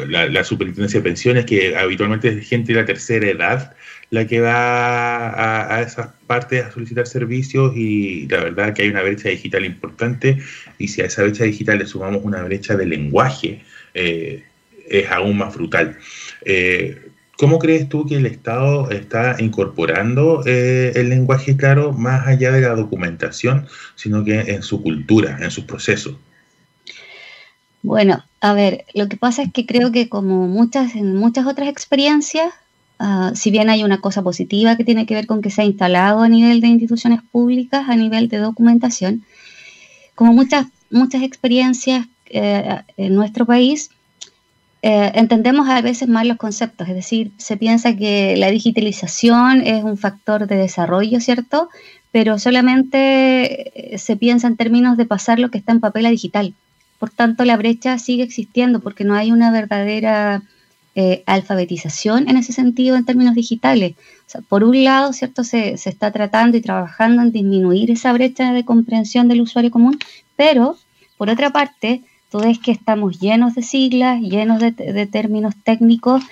la, 0.09 0.43
Superintendencia 0.43 0.99
de 0.99 1.05
Pensiones, 1.05 1.45
que 1.45 1.73
habitualmente 1.77 2.27
es 2.27 2.49
gente 2.49 2.73
de 2.73 2.81
la 2.81 2.85
tercera 2.85 3.29
edad 3.29 3.73
la 4.13 4.27
que 4.27 4.41
va 4.41 5.29
a, 5.29 5.75
a, 5.75 5.81
esas 5.81 6.09
partes 6.27 6.63
a 6.63 6.71
solicitar 6.71 7.07
servicios 7.07 7.75
y 7.75 8.27
la 8.27 8.43
verdad 8.43 8.71
que 8.71 8.83
hay 8.83 8.89
una 8.89 9.01
brecha 9.01 9.29
digital 9.29 9.65
importante 9.65 10.37
y 10.77 10.89
si 10.89 11.01
a 11.01 11.05
esa 11.05 11.23
brecha 11.23 11.45
digital 11.45 11.79
le 11.79 11.87
sumamos 11.87 12.23
una 12.23 12.43
brecha 12.43 12.75
de 12.75 12.85
lenguaje, 12.85 13.63
eh, 13.95 14.43
es 14.87 15.09
aún 15.09 15.39
más 15.39 15.55
brutal. 15.55 15.97
Eh, 16.45 17.09
¿Cómo 17.39 17.57
crees 17.57 17.89
tú 17.89 18.05
que 18.05 18.17
el 18.17 18.27
Estado 18.27 18.91
está 18.91 19.37
incorporando 19.39 20.43
eh, 20.45 20.91
el 20.93 21.09
lenguaje 21.09 21.57
claro 21.57 21.91
más 21.91 22.27
allá 22.27 22.51
de 22.51 22.61
la 22.61 22.75
documentación, 22.75 23.65
sino 23.95 24.23
que 24.23 24.41
en 24.41 24.61
su 24.61 24.83
cultura, 24.83 25.39
en 25.41 25.49
sus 25.49 25.63
procesos? 25.63 26.15
Bueno, 27.81 28.23
a 28.41 28.53
ver, 28.53 28.85
lo 28.93 29.09
que 29.09 29.17
pasa 29.17 29.41
es 29.41 29.51
que 29.51 29.65
creo 29.65 29.91
que 29.91 30.07
como 30.07 30.47
muchas, 30.47 30.93
en 30.93 31.15
muchas 31.15 31.47
otras 31.47 31.67
experiencias, 31.67 32.53
ah, 33.05 33.31
si 33.35 33.51
bien 33.51 33.69
hay 33.69 33.83
una 33.83 33.99
cosa 33.99 34.21
positiva 34.21 34.77
que 34.77 34.83
tiene 34.83 35.05
que 35.05 35.13
ver 35.13 35.27
con 35.27 35.41
que 35.41 35.49
se 35.49 35.61
ha 35.61 35.65
instalado 35.65 36.21
a 36.21 36.29
nivel 36.29 36.61
de 36.61 36.67
instituciones 36.67 37.21
públicas, 37.31 37.89
a 37.89 37.95
nivel 37.95 38.29
de 38.29 38.37
documentación, 38.37 39.23
como 40.15 40.33
muchas, 40.33 40.67
muchas 40.89 41.21
experiencias 41.23 42.07
eh, 42.27 42.81
en 42.97 43.15
nuestro 43.15 43.45
país, 43.45 43.89
eh, 44.81 45.11
entendemos 45.15 45.67
a 45.69 45.81
veces 45.81 46.07
mal 46.07 46.27
los 46.27 46.37
conceptos, 46.37 46.87
es 46.89 46.95
decir, 46.95 47.31
se 47.37 47.57
piensa 47.57 47.95
que 47.95 48.35
la 48.37 48.49
digitalización 48.51 49.61
es 49.61 49.83
un 49.83 49.97
factor 49.97 50.47
de 50.47 50.55
desarrollo, 50.55 51.19
¿cierto? 51.19 51.69
Pero 52.11 52.39
solamente 52.39 53.95
se 53.97 54.15
piensa 54.15 54.47
en 54.47 54.57
términos 54.57 54.97
de 54.97 55.05
pasar 55.05 55.39
lo 55.39 55.49
que 55.51 55.57
está 55.57 55.71
en 55.71 55.79
papel 55.79 56.05
a 56.05 56.09
digital. 56.09 56.53
Por 57.03 57.09
tanto, 57.09 57.43
la 57.43 57.57
brecha 57.57 57.99
sigue 57.99 58.23
existiendo 58.23 58.79
porque 58.79 59.03
no 59.03 59.13
hay 59.13 59.31
una 59.31 59.51
verdadera 59.51 60.41
eh, 60.95 61.23
alfabetización 61.25 62.29
en 62.29 62.37
ese 62.37 62.53
sentido 62.53 62.95
en 62.95 63.05
términos 63.05 63.33
digitales. 63.33 63.95
por 64.47 64.63
un 64.63 64.83
lado, 64.83 65.11
¿cierto? 65.11 65.43
Se, 65.43 65.73
está 65.73 66.11
tratando 66.11 66.55
y 66.57 66.61
trabajando 66.61 67.23
en 67.23 67.31
disminuir 67.31 67.89
esa 67.89 68.13
brecha 68.13 68.53
de 68.53 68.63
comprensión 68.63 69.27
del 69.27 69.41
usuario 69.41 69.71
común, 69.71 69.97
pero 70.35 70.77
por 71.17 71.29
otra 71.29 71.51
parte, 71.51 72.03
tú 72.29 72.39
ves 72.39 72.59
que 72.59 72.71
estamos 72.71 73.19
llenos 73.19 73.55
de 73.55 73.63
siglas, 73.63 74.21
llenos 74.21 74.59
de, 74.59 75.07
términos 75.11 75.55
técnicos, 75.63 76.23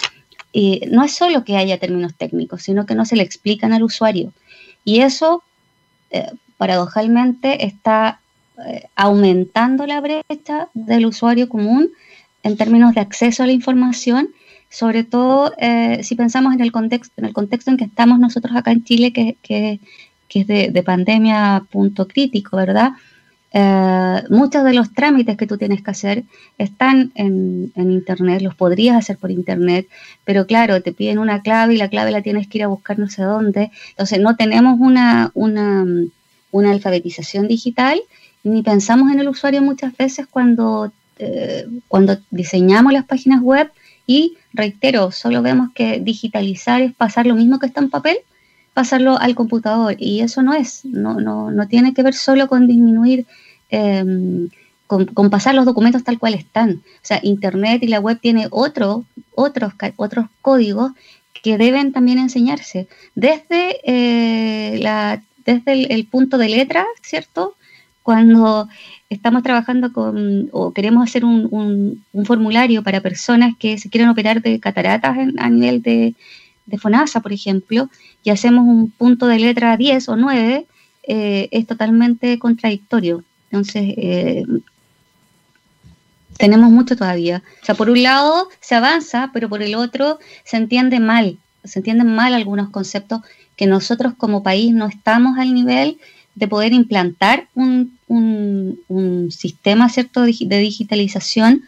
y 0.53 0.81
no 0.91 1.03
es 1.03 1.13
solo 1.13 1.43
que 1.43 1.57
haya 1.57 1.79
términos 1.79 2.13
técnicos, 2.15 2.61
sino 2.61 2.85
que 2.85 2.93
no 2.93 3.05
se 3.05 3.15
le 3.15 3.23
explican 3.23 3.73
al 3.73 3.83
usuario. 3.83 4.31
Y 4.85 4.99
eso, 4.99 5.43
eh, 6.11 6.29
paradojalmente, 6.57 7.65
está 7.65 8.19
eh, 8.67 8.83
aumentando 8.95 9.87
la 9.87 10.01
brecha 10.01 10.69
del 10.75 11.07
usuario 11.07 11.49
común 11.49 11.89
en 12.43 12.57
términos 12.57 12.93
de 12.93 13.01
acceso 13.01 13.41
a 13.41 13.47
la 13.47 13.53
información, 13.53 14.29
sobre 14.71 15.03
todo 15.03 15.53
eh, 15.57 15.99
si 16.01 16.15
pensamos 16.15 16.53
en 16.53 16.61
el, 16.61 16.71
contexto, 16.71 17.13
en 17.17 17.25
el 17.25 17.33
contexto 17.33 17.69
en 17.69 17.77
que 17.77 17.83
estamos 17.83 18.19
nosotros 18.19 18.55
acá 18.55 18.71
en 18.71 18.83
Chile, 18.83 19.11
que, 19.11 19.37
es 20.33 20.47
de, 20.47 20.83
pandemia 20.83 21.65
punto 21.69 22.07
crítico, 22.07 22.55
¿verdad? 22.55 22.91
Eh, 23.53 24.23
muchos 24.29 24.63
de 24.63 24.73
los 24.73 24.93
trámites 24.93 25.35
que 25.35 25.45
tú 25.45 25.57
tienes 25.57 25.83
que 25.83 25.91
hacer 25.91 26.23
están 26.57 27.11
en, 27.15 27.73
Internet, 27.75 28.41
los 28.41 28.55
podrías 28.55 28.95
hacer 28.95 29.17
por 29.17 29.29
Internet, 29.29 29.87
pero 30.23 30.47
claro, 30.47 30.81
te 30.81 30.93
piden 30.93 31.19
una 31.19 31.41
clave 31.41 31.73
y 31.73 31.77
la 31.77 31.89
clave 31.89 32.11
la 32.11 32.21
tienes 32.21 32.47
que 32.47 32.59
ir 32.59 32.63
a 32.63 32.67
buscar 32.67 32.97
no 32.97 33.09
sé 33.09 33.23
dónde. 33.23 33.71
Entonces, 33.89 34.19
no 34.19 34.37
tenemos 34.37 34.79
una, 34.79 35.31
una, 35.33 35.85
una 36.51 36.71
alfabetización 36.71 37.49
digital 37.49 38.01
ni 38.43 38.63
pensamos 38.63 39.11
en 39.11 39.19
el 39.19 39.27
usuario 39.27 39.61
muchas 39.61 39.95
veces 39.95 40.27
cuando, 40.27 40.91
eh, 41.19 41.67
cuando 41.87 42.17
diseñamos 42.31 42.93
las 42.93 43.05
páginas 43.05 43.41
web 43.41 43.69
y 44.11 44.37
reitero, 44.51 45.11
solo 45.11 45.41
vemos 45.41 45.69
que 45.73 46.01
digitalizar 46.01 46.81
es 46.81 46.93
pasar 46.93 47.25
lo 47.25 47.35
mismo 47.35 47.59
que 47.59 47.67
está 47.67 47.79
en 47.79 47.89
papel, 47.89 48.17
pasarlo 48.73 49.17
al 49.17 49.35
computador 49.35 49.95
y 49.97 50.19
eso 50.19 50.41
no 50.41 50.53
es, 50.53 50.83
no, 50.83 51.21
no, 51.21 51.49
no 51.49 51.67
tiene 51.69 51.93
que 51.93 52.03
ver 52.03 52.13
solo 52.13 52.49
con 52.49 52.67
disminuir, 52.67 53.25
em, 53.69 54.49
con, 54.87 55.29
pasar 55.29 55.55
los 55.55 55.63
documentos 55.63 56.03
tal 56.03 56.19
cual 56.19 56.33
están. 56.33 56.69
O 56.71 57.03
sea, 57.03 57.21
Internet 57.23 57.83
y 57.83 57.87
la 57.87 58.01
web 58.01 58.19
tiene 58.19 58.47
otro, 58.51 59.05
otros, 59.33 59.71
otros 59.95 60.25
códigos 60.41 60.91
que 61.41 61.57
deben 61.57 61.93
también 61.93 62.19
enseñarse 62.19 62.89
desde, 63.15 63.79
eh, 63.85 64.77
la, 64.79 65.23
desde 65.45 65.93
el, 65.93 66.05
punto 66.05 66.37
de 66.37 66.49
letra, 66.49 66.85
¿cierto? 67.01 67.55
Cuando 68.03 68.67
estamos 69.09 69.43
trabajando 69.43 69.93
con 69.93 70.49
o 70.51 70.71
queremos 70.71 71.03
hacer 71.03 71.25
un, 71.25 72.03
formulario 72.25 72.83
para 72.83 73.01
personas 73.01 73.53
que 73.57 73.77
se 73.77 73.89
quieren 73.89 74.09
operar 74.09 74.41
de 74.41 74.59
cataratas 74.59 75.17
a 75.37 75.49
nivel 75.49 75.81
de, 75.81 76.15
FONASA, 76.77 77.19
por 77.19 77.33
ejemplo, 77.33 77.89
y 78.23 78.29
hacemos 78.29 78.65
un 78.65 78.91
punto 78.91 79.27
de 79.27 79.39
letra 79.39 79.75
10 79.75 80.07
o 80.07 80.15
9, 80.15 80.65
eh, 81.03 81.49
es 81.51 81.67
totalmente 81.67 82.39
contradictorio. 82.39 83.25
Entonces, 83.49 83.93
eh, 83.97 84.45
tenemos 86.37 86.71
mucho 86.71 86.95
todavía. 86.95 87.43
O 87.61 87.65
sea, 87.65 87.75
por 87.75 87.89
un 87.89 88.01
lado 88.01 88.47
se 88.61 88.75
avanza, 88.75 89.29
pero 89.33 89.49
por 89.49 89.61
el 89.61 89.75
otro 89.75 90.19
se 90.45 90.57
entiende 90.57 90.99
mal, 90.99 91.37
se 91.63 91.79
entienden 91.79 92.15
mal 92.15 92.33
algunos 92.33 92.69
conceptos 92.69 93.21
que 93.55 93.67
nosotros 93.67 94.13
como 94.17 94.41
país 94.41 94.73
no 94.73 94.87
estamos 94.87 95.37
al 95.37 95.53
nivel 95.53 95.99
de 96.35 96.47
poder 96.47 96.73
implantar 96.73 97.47
un, 97.53 97.97
un, 98.07 99.31
sistema 99.31 99.89
cierto 99.89 100.21
de 100.21 100.59
digitalización 100.59 101.63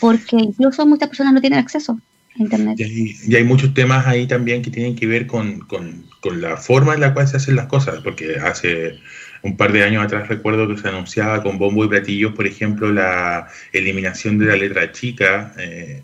porque 0.00 0.36
incluso 0.36 0.86
muchas 0.86 1.08
personas 1.08 1.34
no 1.34 1.40
tienen 1.40 1.58
acceso 1.58 2.00
a 2.36 2.42
Internet. 2.42 2.78
Y 2.78 3.34
hay, 3.34 3.44
muchos 3.44 3.74
temas 3.74 4.06
ahí 4.06 4.26
también 4.26 4.62
que 4.62 4.70
tienen 4.70 4.96
que 4.96 5.06
ver 5.06 5.26
con, 5.26 5.60
con, 5.60 6.04
con, 6.20 6.40
la 6.40 6.56
forma 6.56 6.94
en 6.94 7.00
la 7.00 7.12
cual 7.12 7.28
se 7.28 7.36
hacen 7.36 7.56
las 7.56 7.66
cosas, 7.66 8.00
porque 8.02 8.36
hace 8.36 8.98
un 9.42 9.56
par 9.56 9.72
de 9.72 9.84
años 9.84 10.04
atrás 10.04 10.28
recuerdo 10.28 10.68
que 10.68 10.80
se 10.80 10.88
anunciaba 10.88 11.42
con 11.42 11.58
bombo 11.58 11.84
y 11.84 11.88
platillos, 11.88 12.34
por 12.34 12.46
ejemplo, 12.46 12.92
la 12.92 13.48
eliminación 13.72 14.38
de 14.38 14.46
la 14.46 14.56
letra 14.56 14.92
chica. 14.92 15.54
Eh, 15.58 16.02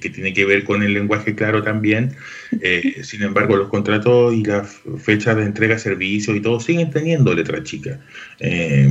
que, 0.00 0.10
tiene 0.10 0.32
que 0.32 0.44
ver 0.44 0.64
con 0.64 0.82
el 0.82 0.94
lenguaje 0.94 1.34
claro 1.34 1.62
también. 1.62 2.16
Eh, 2.60 3.00
sin 3.02 3.22
embargo, 3.22 3.56
los 3.56 3.68
contratos 3.68 4.34
y 4.34 4.44
las 4.44 4.80
fechas 4.98 5.36
de 5.36 5.44
entrega 5.44 5.74
de 5.74 5.80
servicios 5.80 6.36
y 6.36 6.40
todo 6.40 6.60
siguen 6.60 6.90
teniendo 6.90 7.34
letra 7.34 7.62
chica. 7.62 8.00
Eh, 8.40 8.88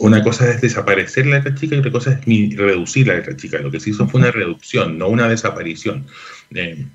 una 0.00 0.22
cosa 0.22 0.50
es 0.50 0.60
desaparecer 0.60 1.26
la 1.26 1.36
letra 1.36 1.54
chica 1.54 1.76
y 1.76 1.78
otra 1.78 1.92
cosa 1.92 2.12
es 2.12 2.56
reducir 2.56 3.06
la 3.06 3.14
letra 3.14 3.36
chica. 3.36 3.58
Lo 3.58 3.70
que 3.70 3.80
se 3.80 3.90
hizo 3.90 4.06
fue 4.08 4.20
una 4.20 4.30
reducción, 4.30 4.98
no 4.98 5.08
una 5.08 5.28
desaparición. 5.28 6.06
Eh, 6.54 6.86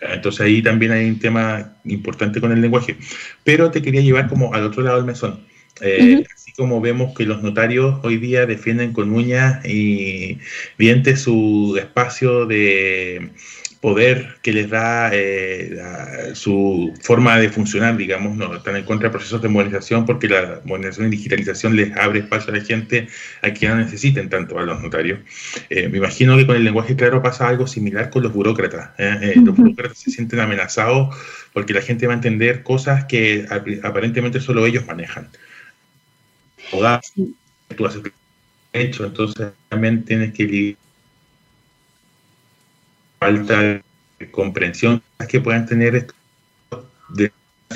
entonces 0.00 0.40
ahí 0.40 0.62
también 0.62 0.92
hay 0.92 1.08
un 1.08 1.18
tema 1.18 1.76
importante 1.84 2.40
con 2.40 2.52
el 2.52 2.60
lenguaje. 2.60 2.96
Pero 3.44 3.70
te 3.70 3.82
quería 3.82 4.00
llevar 4.00 4.28
como 4.28 4.54
al 4.54 4.64
otro 4.64 4.82
lado 4.82 4.96
del 4.96 5.06
mesón. 5.06 5.40
Eh, 5.80 6.24
así 6.34 6.52
como 6.52 6.80
vemos 6.80 7.16
que 7.16 7.24
los 7.24 7.42
notarios 7.42 8.00
hoy 8.02 8.18
día 8.18 8.46
defienden 8.46 8.92
con 8.92 9.12
uñas 9.12 9.64
y 9.64 10.38
dientes 10.78 11.22
su 11.22 11.76
espacio 11.78 12.46
de 12.46 13.30
poder 13.80 14.36
que 14.42 14.52
les 14.52 14.68
da 14.68 15.10
eh, 15.10 16.32
su 16.34 16.92
forma 17.00 17.38
de 17.38 17.48
funcionar, 17.48 17.96
digamos, 17.96 18.36
no 18.36 18.54
están 18.54 18.76
en 18.76 18.84
contra 18.84 19.08
de 19.08 19.12
procesos 19.12 19.40
de 19.40 19.48
modernización 19.48 20.04
porque 20.04 20.28
la 20.28 20.60
modernización 20.64 21.06
y 21.06 21.16
digitalización 21.16 21.76
les 21.76 21.96
abre 21.96 22.20
espacio 22.20 22.52
a 22.52 22.58
la 22.58 22.62
gente 22.62 23.08
a 23.40 23.54
que 23.54 23.68
no 23.68 23.76
necesiten 23.76 24.28
tanto 24.28 24.58
a 24.58 24.64
los 24.64 24.82
notarios. 24.82 25.20
Eh, 25.70 25.88
me 25.88 25.96
imagino 25.96 26.36
que 26.36 26.46
con 26.46 26.56
el 26.56 26.64
lenguaje 26.64 26.94
claro 26.94 27.22
pasa 27.22 27.48
algo 27.48 27.66
similar 27.66 28.10
con 28.10 28.22
los 28.22 28.34
burócratas. 28.34 28.90
Los 29.36 29.56
burócratas 29.56 29.96
se 29.96 30.10
sienten 30.10 30.40
amenazados 30.40 31.16
porque 31.54 31.72
la 31.72 31.80
gente 31.80 32.06
va 32.06 32.12
a 32.12 32.16
entender 32.16 32.62
cosas 32.62 33.06
que 33.06 33.46
aparentemente 33.82 34.40
solo 34.40 34.66
ellos 34.66 34.86
manejan 34.86 35.28
o 36.72 37.00
tú 37.76 37.86
has 37.86 37.98
hecho, 38.72 39.04
entonces 39.04 39.52
también 39.68 40.04
tienes 40.04 40.32
que 40.32 40.76
falta 43.18 43.60
de 43.62 44.30
comprensión 44.30 45.02
que 45.28 45.40
puedan 45.40 45.66
tener 45.66 45.94
esto 45.94 46.14
de 47.10 47.32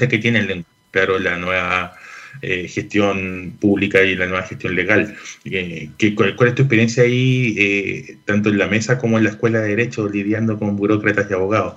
que 0.09 0.19
tienen 0.19 0.65
claro 0.91 1.19
la 1.19 1.37
nueva 1.37 1.97
eh, 2.43 2.67
gestión 2.69 3.57
pública 3.61 4.03
y 4.03 4.17
la 4.17 4.27
nueva 4.27 4.43
gestión 4.43 4.75
legal. 4.75 5.17
Eh, 5.45 5.91
cuál, 6.17 6.49
es 6.49 6.55
tu 6.55 6.63
experiencia 6.63 7.05
ahí, 7.05 7.55
eh, 7.57 8.19
tanto 8.25 8.49
en 8.49 8.59
la 8.59 8.67
mesa 8.67 8.99
como 8.99 9.19
en 9.19 9.25
la 9.25 9.31
escuela 9.31 9.61
de 9.61 9.69
Derecho, 9.69 10.09
lidiando 10.09 10.59
con 10.59 10.77
burócratas 10.77 11.31
y 11.31 11.35
abogados? 11.35 11.75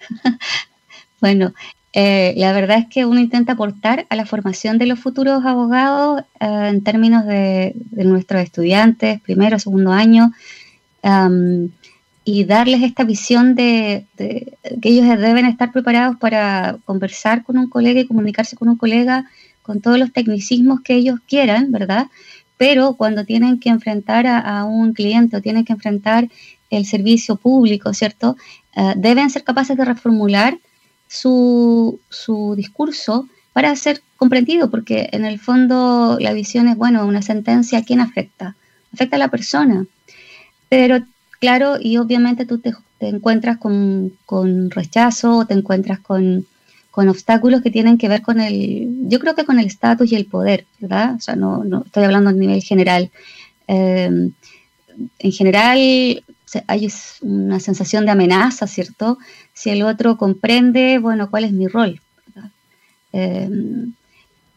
bueno, 1.20 1.54
eh, 1.92 2.32
la 2.36 2.52
verdad 2.52 2.78
es 2.78 2.86
que 2.86 3.04
uno 3.04 3.20
intenta 3.20 3.52
aportar 3.52 4.06
a 4.08 4.16
la 4.16 4.24
formación 4.24 4.78
de 4.78 4.86
los 4.86 4.98
futuros 4.98 5.44
abogados 5.44 6.22
eh, 6.40 6.68
en 6.70 6.82
términos 6.82 7.26
de, 7.26 7.74
nuestros 7.90 8.42
estudiantes, 8.42 9.20
primero, 9.20 9.58
segundo 9.58 9.92
año, 9.92 10.32
y 12.24 12.44
darles 12.44 12.82
esta 12.82 13.02
visión 13.04 13.54
de, 13.56 14.06
que 14.16 14.88
ellos 14.88 15.06
deben 15.18 15.44
estar 15.46 15.72
preparados 15.72 16.16
para 16.16 16.78
conversar 16.84 17.42
con 17.42 17.58
un 17.58 17.68
colega 17.68 18.00
y 18.00 18.06
comunicarse 18.06 18.56
con 18.56 18.68
un 18.68 18.76
colega 18.76 19.26
con 19.62 19.80
todos 19.80 19.98
los 19.98 20.12
tecnicismos 20.12 20.80
que 20.80 20.94
ellos 20.94 21.18
quieran, 21.26 21.72
¿verdad? 21.72 22.06
Pero 22.56 22.94
cuando 22.94 23.24
tienen 23.24 23.58
que 23.58 23.70
enfrentar 23.70 24.26
a, 24.26 24.64
un 24.64 24.92
cliente 24.92 25.36
o 25.36 25.42
tienen 25.42 25.64
que 25.64 25.72
enfrentar 25.72 26.28
el 26.70 26.86
servicio 26.86 27.36
público, 27.36 27.92
¿cierto? 27.92 28.36
Eh, 28.76 28.94
deben 28.96 29.30
ser 29.30 29.44
capaces 29.44 29.76
de 29.76 29.84
reformular 29.84 30.58
su, 31.12 32.00
su 32.08 32.54
discurso 32.56 33.28
para 33.52 33.76
ser 33.76 34.00
comprendido, 34.16 34.70
porque 34.70 35.10
en 35.12 35.26
el 35.26 35.38
fondo 35.38 36.16
la 36.18 36.32
visión 36.32 36.68
es, 36.68 36.76
bueno, 36.76 37.04
una 37.06 37.20
sentencia, 37.20 37.78
¿a 37.78 37.84
quién 37.84 38.00
afecta? 38.00 38.56
Afecta 38.94 39.16
a 39.16 39.18
la 39.18 39.28
persona. 39.28 39.84
Pero 40.70 41.04
claro, 41.38 41.76
y 41.78 41.98
obviamente 41.98 42.46
tú 42.46 42.60
te, 42.60 42.72
encuentras 43.00 43.58
con, 43.58 44.12
con, 44.24 44.70
rechazo, 44.70 45.44
te 45.46 45.52
encuentras 45.52 46.00
con, 46.00 46.46
con, 46.90 47.08
obstáculos 47.10 47.60
que 47.60 47.70
tienen 47.70 47.98
que 47.98 48.08
ver 48.08 48.22
con 48.22 48.40
el, 48.40 48.88
yo 49.08 49.18
creo 49.18 49.34
que 49.34 49.44
con 49.44 49.58
el 49.58 49.66
estatus 49.66 50.10
y 50.12 50.16
el 50.16 50.24
poder, 50.24 50.64
¿verdad? 50.80 51.16
O 51.16 51.20
sea, 51.20 51.36
no, 51.36 51.62
no 51.62 51.82
estoy 51.84 52.04
hablando 52.04 52.30
a 52.30 52.32
nivel 52.32 52.62
general. 52.62 53.10
Eh, 53.68 54.30
en 55.18 55.32
general, 55.32 56.24
hay 56.66 56.88
una 57.20 57.60
sensación 57.60 58.04
de 58.04 58.12
amenaza, 58.12 58.66
¿cierto? 58.66 59.18
Si 59.52 59.70
el 59.70 59.82
otro 59.82 60.16
comprende, 60.16 60.98
bueno, 60.98 61.30
¿cuál 61.30 61.44
es 61.44 61.52
mi 61.52 61.66
rol? 61.66 62.00
Em, 63.12 63.92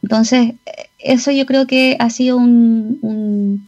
entonces, 0.01 0.53
eso 0.99 1.31
yo 1.31 1.45
creo 1.45 1.67
que 1.67 1.97
ha 1.99 2.09
sido 2.09 2.37
una 2.37 3.65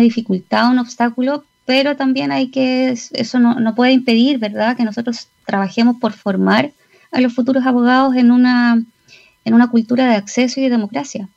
dificultad, 0.00 0.70
un 0.70 0.78
obstáculo, 0.78 1.44
pero 1.64 1.96
también 1.96 2.32
hay 2.32 2.48
que, 2.48 2.90
eso 2.90 3.38
no, 3.38 3.74
puede 3.74 3.92
impedir, 3.92 4.38
¿verdad?, 4.38 4.76
que 4.76 4.84
nosotros 4.84 5.28
trabajemos 5.46 5.96
por 6.00 6.12
formar 6.12 6.72
a 7.12 7.20
los 7.20 7.34
futuros 7.34 7.66
abogados 7.66 8.16
en 8.16 8.30
una, 8.30 8.82
en 9.44 9.54
una 9.54 9.70
cultura 9.70 10.06
de 10.06 10.16
acceso 10.16 10.60
y 10.60 10.64
de 10.64 10.70
democracia. 10.70 11.28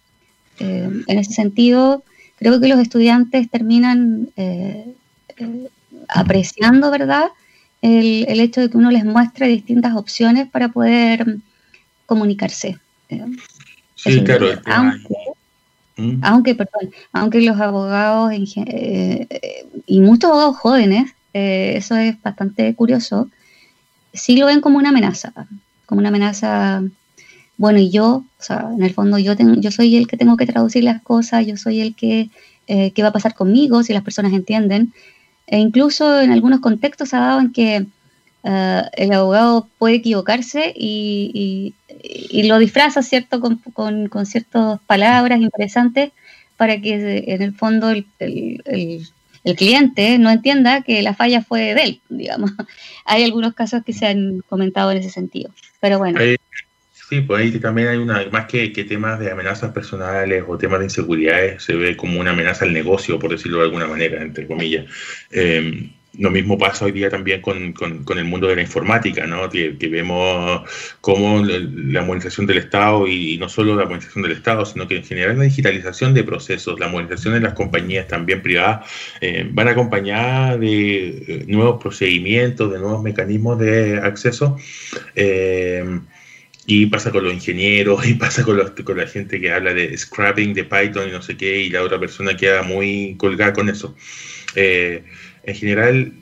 Em, 0.59 1.03
en 1.07 1.19
ese 1.19 1.33
sentido, 1.33 2.03
creo 2.37 2.59
que 2.59 2.67
los 2.67 2.79
estudiantes 2.79 3.49
terminan 3.49 4.29
eh, 4.35 4.93
eh, 5.37 5.69
apreciando, 6.13 6.91
¿verdad?, 6.91 7.27
el, 7.81 8.25
el, 8.29 8.39
hecho 8.39 8.61
de 8.61 8.69
que 8.69 8.77
uno 8.77 8.91
les 8.91 9.03
muestre 9.03 9.47
distintas 9.47 9.95
opciones 9.95 10.47
para 10.49 10.69
poder 10.69 11.37
comunicarse. 12.05 12.77
Sí, 13.95 14.23
claro. 14.23 14.47
¿Mm? 15.95 16.19
Aunque, 16.23 16.55
perdón, 16.55 16.91
aunque 17.11 17.41
los 17.41 17.59
abogados 17.59 18.31
eh, 18.33 19.27
y 19.85 19.99
muchos 19.99 20.29
abogados 20.29 20.57
jóvenes, 20.57 21.11
eh, 21.33 21.73
eso 21.75 21.95
es 21.95 22.19
bastante 22.21 22.73
curioso, 22.75 23.29
sí 24.13 24.37
lo 24.37 24.47
ven 24.47 24.61
como 24.61 24.77
una 24.77 24.89
amenaza, 24.89 25.33
como 25.85 25.99
una 25.99 26.09
amenaza. 26.09 26.83
Bueno, 27.57 27.79
y 27.79 27.91
yo, 27.91 28.23
o 28.39 28.43
sea, 28.43 28.69
en 28.75 28.83
el 28.83 28.93
fondo 28.93 29.19
yo, 29.19 29.35
tengo, 29.35 29.53
yo 29.61 29.69
soy 29.69 29.95
el 29.95 30.07
que 30.07 30.17
tengo 30.17 30.37
que 30.37 30.47
traducir 30.47 30.83
las 30.83 31.01
cosas, 31.03 31.45
yo 31.45 31.57
soy 31.57 31.81
el 31.81 31.95
que, 31.95 32.29
eh, 32.67 32.91
qué 32.91 33.03
va 33.03 33.09
a 33.09 33.13
pasar 33.13 33.35
conmigo 33.35 33.83
si 33.83 33.93
las 33.93 34.03
personas 34.03 34.33
entienden. 34.33 34.93
E 35.47 35.59
incluso 35.59 36.21
en 36.21 36.31
algunos 36.31 36.59
contextos 36.61 37.13
ha 37.13 37.19
dado 37.19 37.39
en 37.41 37.51
que 37.51 37.85
eh, 38.43 38.81
el 38.93 39.13
abogado 39.13 39.67
puede 39.77 39.95
equivocarse 39.95 40.73
y, 40.75 41.73
lo 42.45 42.59
disfraza, 42.59 43.01
¿cierto?, 43.01 43.39
con, 43.39 43.57
con, 44.09 44.25
ciertas 44.25 44.79
palabras 44.85 45.39
interesantes 45.39 46.11
para 46.57 46.79
que 46.81 47.23
en 47.27 47.41
el 47.41 47.53
fondo 47.53 47.89
el, 47.89 48.05
cliente 49.57 50.17
no 50.17 50.29
entienda 50.29 50.81
que 50.81 51.01
la 51.01 51.13
falla 51.13 51.41
fue 51.41 51.73
de 51.73 51.83
él, 51.83 52.01
digamos. 52.09 52.51
Hay 53.05 53.23
algunos 53.23 53.53
casos 53.53 53.83
que 53.83 53.93
se 53.93 54.07
han 54.07 54.41
comentado 54.49 54.91
en 54.91 54.97
ese 54.97 55.09
sentido, 55.09 55.51
pero 55.79 55.97
bueno. 55.99 56.19
Sí, 57.09 57.21
pues 57.21 57.41
ahí 57.41 57.59
también 57.59 57.87
hay 57.87 57.97
una, 57.97 58.25
más 58.31 58.45
que, 58.45 58.69
temas 58.69 59.19
de 59.19 59.31
amenazas 59.31 59.71
personales 59.71 60.43
o 60.47 60.57
temas 60.57 60.79
de 60.79 60.85
inseguridades, 60.85 61.63
se 61.63 61.75
ve 61.75 61.95
como 61.95 62.19
una 62.19 62.31
amenaza 62.31 62.65
al 62.65 62.73
negocio, 62.73 63.19
por 63.19 63.31
decirlo 63.31 63.59
de 63.59 63.65
alguna 63.65 63.87
manera, 63.87 64.21
entre 64.21 64.47
comillas. 64.47 64.85
Eh, 65.31 65.89
lo 66.19 66.29
mismo 66.29 66.57
pasa 66.57 66.85
hoy 66.85 66.91
día 66.91 67.09
también 67.09 67.41
con, 67.41 67.73
con, 67.73 68.17
el 68.17 68.25
mundo 68.25 68.47
de 68.47 68.55
la 68.55 68.61
informática, 68.61 69.25
¿no? 69.25 69.49
que, 69.49 69.75
vemos 69.89 70.61
cómo 71.01 71.43
la 71.43 72.01
modernización 72.03 72.45
del 72.45 72.59
Estado, 72.59 73.07
y, 73.07 73.37
no 73.39 73.49
solo 73.49 73.75
la 73.75 73.85
modernización 73.85 74.23
del 74.23 74.33
Estado, 74.33 74.65
sino 74.65 74.87
que 74.87 74.97
en 74.97 75.03
general 75.03 75.37
la 75.37 75.45
digitalización 75.45 76.13
de 76.13 76.23
procesos, 76.23 76.79
la 76.79 76.87
modernización 76.87 77.33
de 77.33 77.39
las 77.39 77.53
compañías 77.53 78.07
también 78.07 78.43
privadas, 78.43 78.87
eh, 79.21 79.47
van 79.51 79.69
acompañadas 79.69 80.59
de 80.59 81.07
eh, 81.07 81.45
nuevos 81.47 81.81
procedimientos, 81.81 82.71
de 82.71 82.79
nuevos 82.79 83.01
mecanismos 83.01 83.57
de 83.57 83.97
acceso. 83.97 84.57
Eh, 85.15 85.83
y 86.65 86.85
pasa 86.85 87.11
con 87.11 87.23
los 87.23 87.33
ingenieros, 87.33 88.05
y 88.07 88.13
pasa 88.13 88.43
con, 88.43 88.57
los, 88.57 88.71
con 88.71 88.97
la 88.97 89.07
gente 89.07 89.39
que 89.39 89.51
habla 89.51 89.73
de 89.73 89.97
scrapping 89.97 90.53
de 90.53 90.63
Python 90.63 91.09
y 91.09 91.11
no 91.11 91.21
sé 91.21 91.37
qué, 91.37 91.61
y 91.61 91.69
la 91.69 91.83
otra 91.83 91.99
persona 91.99 92.35
queda 92.35 92.63
muy 92.63 93.15
colgada 93.17 93.53
con 93.53 93.69
eso. 93.69 93.95
Eh, 94.55 95.03
en 95.43 95.55
general, 95.55 96.13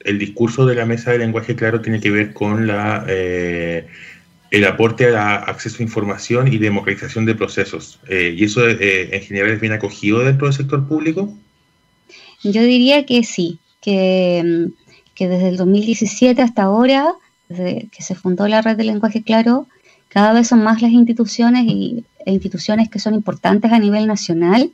el 0.00 0.18
discurso 0.18 0.66
de 0.66 0.74
la 0.74 0.86
mesa 0.86 1.12
de 1.12 1.18
lenguaje 1.18 1.56
claro 1.56 1.80
tiene 1.80 2.00
que 2.00 2.10
ver 2.10 2.32
con 2.32 2.66
la, 2.66 3.04
eh, 3.08 3.86
el 4.50 4.64
aporte 4.64 5.06
al 5.06 5.16
acceso 5.16 5.78
a 5.80 5.82
información 5.82 6.52
y 6.52 6.58
democratización 6.58 7.24
de 7.24 7.34
procesos. 7.34 7.98
Eh, 8.08 8.34
¿Y 8.36 8.44
eso 8.44 8.68
en 8.68 9.22
general 9.22 9.50
es 9.50 9.60
bien 9.60 9.72
acogido 9.72 10.20
dentro 10.20 10.46
del 10.46 10.56
sector 10.56 10.86
público? 10.86 11.34
Yo 12.42 12.62
diría 12.62 13.06
que 13.06 13.24
sí, 13.24 13.58
que, 13.80 14.68
que 15.14 15.28
desde 15.28 15.48
el 15.48 15.56
2017 15.56 16.40
hasta 16.42 16.64
ahora, 16.64 17.14
desde 17.48 17.88
que 17.90 18.02
se 18.02 18.14
fundó 18.14 18.48
la 18.48 18.62
red 18.62 18.76
de 18.76 18.84
lenguaje 18.84 19.22
claro, 19.22 19.66
cada 20.08 20.32
vez 20.32 20.48
son 20.48 20.62
más 20.62 20.82
las 20.82 20.92
instituciones 20.92 21.64
y, 21.66 22.04
e 22.24 22.32
instituciones 22.32 22.88
que 22.88 22.98
son 22.98 23.14
importantes 23.14 23.72
a 23.72 23.78
nivel 23.78 24.06
nacional 24.06 24.72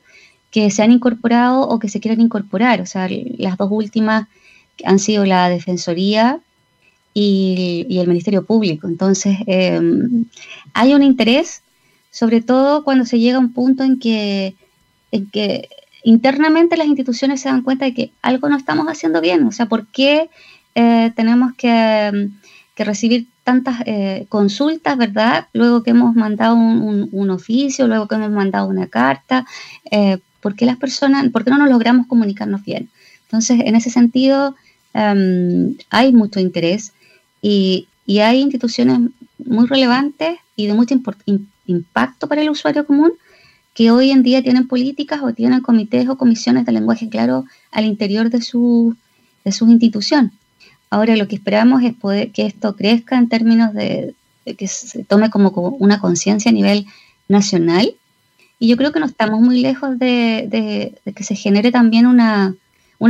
que 0.51 0.71
se 0.71 0.83
han 0.83 0.93
incorporado 0.93 1.63
o 1.63 1.79
que 1.79 1.89
se 1.89 2.01
quieren 2.01 2.21
incorporar. 2.21 2.81
O 2.81 2.87
sea, 2.87 3.09
las 3.39 3.57
dos 3.57 3.69
últimas 3.71 4.29
han 4.85 4.99
sido 4.99 5.25
la 5.25 5.49
Defensoría 5.49 6.41
y, 7.15 7.87
el 7.99 8.09
Ministerio 8.09 8.45
Público. 8.45 8.87
Entonces, 8.87 9.39
em, 9.47 10.27
hay 10.75 10.95
un 10.95 11.03
interés, 11.03 11.63
sobre 12.11 12.43
todo 12.43 12.85
cuando 12.85 13.05
se 13.07 13.19
llega 13.19 13.37
a 13.37 13.41
un 13.41 13.53
punto 13.53 13.83
en 13.83 13.99
que, 13.99 14.55
en 15.11 15.31
que 15.31 15.69
internamente 16.05 16.77
las 16.77 16.87
instituciones 16.87 17.41
se 17.41 17.49
dan 17.49 17.63
cuenta 17.63 17.85
de 17.87 17.95
que 17.95 18.13
algo 18.23 18.49
no 18.49 18.57
estamos 18.57 18.87
haciendo 18.87 19.21
bien. 19.21 19.47
O 19.47 19.53
sea, 19.53 19.67
¿por 19.67 19.87
qué 19.87 20.29
eh, 20.75 21.13
tenemos 21.17 21.55
que, 21.55 22.29
recibir 22.77 23.27
tantas 23.45 23.83
eh, 23.87 24.27
consultas, 24.29 24.97
¿verdad? 24.97 25.47
Luego 25.53 25.83
que 25.83 25.91
hemos 25.91 26.15
mandado 26.15 26.57
un, 26.57 27.31
oficio, 27.31 27.87
luego 27.87 28.09
que 28.09 28.15
hemos 28.15 28.31
mandado 28.31 28.67
una 28.67 28.87
carta, 28.87 29.47
eh, 29.91 30.19
¿Por 30.43 30.57
qué 30.57 30.67
las 30.67 30.77
personas, 30.77 31.31
por 31.31 31.45
qué 31.45 31.51
no 31.51 31.59
nos 31.59 31.71
logramos 31.71 32.09
comunicarnos 32.09 32.65
bien? 32.65 32.91
Entonces, 33.27 33.61
en 33.65 33.77
ese 33.77 33.91
sentido, 33.91 34.57
em, 34.93 35.77
hay 35.89 36.13
mucho 36.13 36.41
interés 36.41 36.93
y, 37.41 37.89
hay 38.21 38.41
instituciones 38.41 38.99
muy 39.39 39.67
relevantes 39.67 40.37
y 40.57 40.67
de 40.67 40.75
mucho 40.75 40.95
impacto 41.67 42.27
para 42.27 42.43
el 42.43 42.51
usuario 42.51 42.85
común 42.85 43.13
que 43.73 43.91
hoy 43.91 44.11
en 44.11 44.23
día 44.23 44.43
tienen 44.43 44.69
políticas 44.69 45.23
o 45.23 45.33
tienen 45.33 45.61
comités 45.61 46.09
o 46.09 46.19
comisiones 46.19 46.67
de 46.67 46.73
lenguaje 46.73 47.09
claro 47.09 47.47
al 47.71 47.85
interior 47.87 48.29
de 48.29 48.43
su, 48.43 48.97
de 49.45 49.53
su 49.53 49.71
institución. 49.71 50.33
Ahora 50.93 51.17
lo 51.17 51.27
que 51.27 51.37
esperamos 51.37 51.83
es 51.83 51.95
que 52.33 52.47
esto 52.47 52.77
crezca 52.77 53.17
en 53.17 53.29
términos 53.29 53.73
de, 53.73 54.15
de 54.45 54.55
que 54.55 54.69
se 54.69 55.05
tome 55.05 55.31
como 55.31 55.51
una 55.79 56.01
conciencia 56.01 56.51
a 56.51 56.55
nivel 56.55 56.87
nacional 57.29 57.95
y 58.63 58.69
yo 58.69 58.77
creo 58.77 58.93
que 58.93 59.01
no 59.01 59.07
estamos 59.07 59.41
muy 59.41 59.61
lejos 59.61 59.99
de, 59.99 60.95
que 61.17 61.25
se 61.25 61.35
genere 61.35 61.73
también 61.73 62.07
una, 62.07 62.55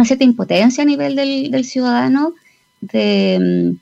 cierta 0.04 0.24
impotencia 0.24 0.82
a 0.82 0.86
nivel 0.86 1.14
del, 1.14 1.64
ciudadano 1.66 2.32
de, 2.80 3.76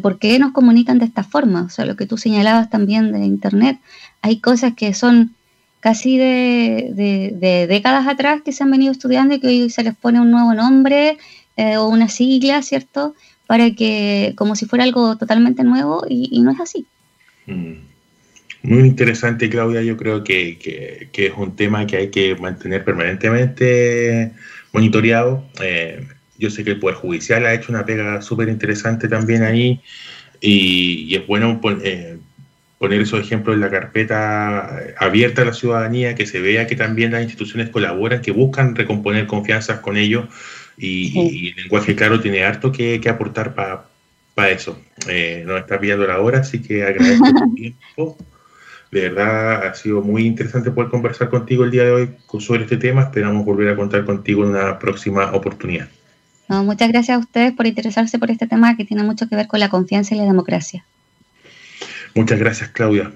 por 0.00 0.20
qué 0.20 0.38
nos 0.38 0.52
comunican 0.52 1.00
de 1.00 1.06
esta 1.06 1.24
forma. 1.24 1.62
O 1.62 1.70
sea, 1.70 1.86
lo 1.86 1.96
que 1.96 2.06
tú 2.06 2.18
señalabas 2.18 2.70
también 2.70 3.10
de 3.10 3.26
Internet, 3.26 3.80
hay 4.22 4.38
cosas 4.38 4.74
que 4.74 4.94
son 4.94 5.34
casi 5.80 6.18
de, 6.18 7.66
décadas 7.68 8.06
atrás 8.06 8.40
que 8.44 8.52
se 8.52 8.62
han 8.62 8.70
venido 8.70 8.92
estudiando 8.92 9.34
y 9.34 9.40
que 9.40 9.48
hoy 9.48 9.70
se 9.70 9.82
les 9.82 9.96
pone 9.96 10.20
un 10.20 10.30
nuevo 10.30 10.54
nombre 10.54 11.18
eh, 11.56 11.76
o 11.76 11.88
una 11.88 12.08
sigla, 12.08 12.62
¿cierto? 12.62 13.14
Para 13.46 13.70
que, 13.72 14.34
como 14.36 14.56
si 14.56 14.66
fuera 14.66 14.84
algo 14.84 15.16
totalmente 15.16 15.62
nuevo 15.64 16.04
y, 16.08 16.40
no 16.42 16.50
es 16.50 16.60
así. 16.60 16.86
Mm. 17.46 17.74
Muy 18.62 18.88
interesante, 18.88 19.50
Claudia. 19.50 19.82
Yo 19.82 19.96
creo 19.96 20.24
que, 20.24 21.10
es 21.12 21.32
un 21.36 21.54
tema 21.54 21.86
que 21.86 21.98
hay 21.98 22.08
que 22.08 22.34
mantener 22.36 22.82
permanentemente 22.82 24.32
monitoreado. 24.72 25.44
Eh, 25.60 26.08
yo 26.38 26.50
sé 26.50 26.64
que 26.64 26.70
el 26.70 26.80
Poder 26.80 26.96
Judicial 26.96 27.44
ha 27.46 27.54
hecho 27.54 27.70
una 27.70 27.84
pega 27.84 28.22
súper 28.22 28.48
interesante 28.48 29.06
también 29.06 29.42
ahí 29.42 29.80
y, 30.40 31.14
es 31.14 31.26
bueno 31.26 31.60
eh, 31.82 32.18
poner 32.78 33.02
esos 33.02 33.20
ejemplos 33.20 33.54
en 33.54 33.60
la 33.60 33.70
carpeta 33.70 34.78
abierta 34.98 35.42
a 35.42 35.44
la 35.44 35.52
ciudadanía, 35.52 36.14
que 36.14 36.26
se 36.26 36.40
vea 36.40 36.66
que 36.66 36.74
también 36.74 37.12
las 37.12 37.22
instituciones 37.22 37.68
colaboran, 37.68 38.22
que 38.22 38.30
buscan 38.30 38.74
recomponer 38.74 39.26
confianzas 39.26 39.80
con 39.80 39.96
ellos 39.96 40.26
y, 40.76 41.50
el 41.50 41.56
lenguaje 41.56 41.94
claro 41.94 42.20
tiene 42.20 42.44
harto 42.44 42.72
que, 42.72 43.00
aportar 43.08 43.54
para 43.54 44.50
eso. 44.50 44.78
Eh, 45.08 45.44
nos 45.46 45.60
está 45.60 45.78
pidiendo 45.78 46.06
la 46.06 46.20
hora, 46.20 46.40
así 46.40 46.60
que 46.60 46.84
agradezco 46.84 47.26
tu 47.32 47.54
tiempo. 47.54 48.16
De 48.90 49.08
verdad 49.08 49.66
ha 49.66 49.74
sido 49.74 50.02
muy 50.02 50.24
interesante 50.24 50.70
poder 50.70 50.90
conversar 50.90 51.28
contigo 51.28 51.64
el 51.64 51.70
día 51.70 51.84
de 51.84 51.90
hoy 51.90 52.10
sobre 52.38 52.62
este 52.62 52.76
tema. 52.76 53.02
Esperamos 53.02 53.44
volver 53.44 53.68
a 53.68 53.76
contar 53.76 54.04
contigo 54.04 54.44
en 54.44 54.50
una 54.50 54.78
próxima 54.78 55.32
oportunidad. 55.32 55.88
muchas 56.48 56.88
gracias 56.88 57.16
a 57.16 57.18
ustedes 57.18 57.52
por 57.52 57.66
interesarse 57.66 58.18
por 58.18 58.30
este 58.30 58.46
tema 58.46 58.76
que 58.76 58.84
tiene 58.84 59.02
mucho 59.02 59.28
que 59.28 59.34
ver 59.34 59.48
con 59.48 59.58
la 59.58 59.68
confianza 59.68 60.14
y 60.14 60.18
la 60.18 60.24
democracia. 60.24 60.84
Muchas 62.14 62.38
gracias, 62.38 62.68
Claudia. 62.70 63.12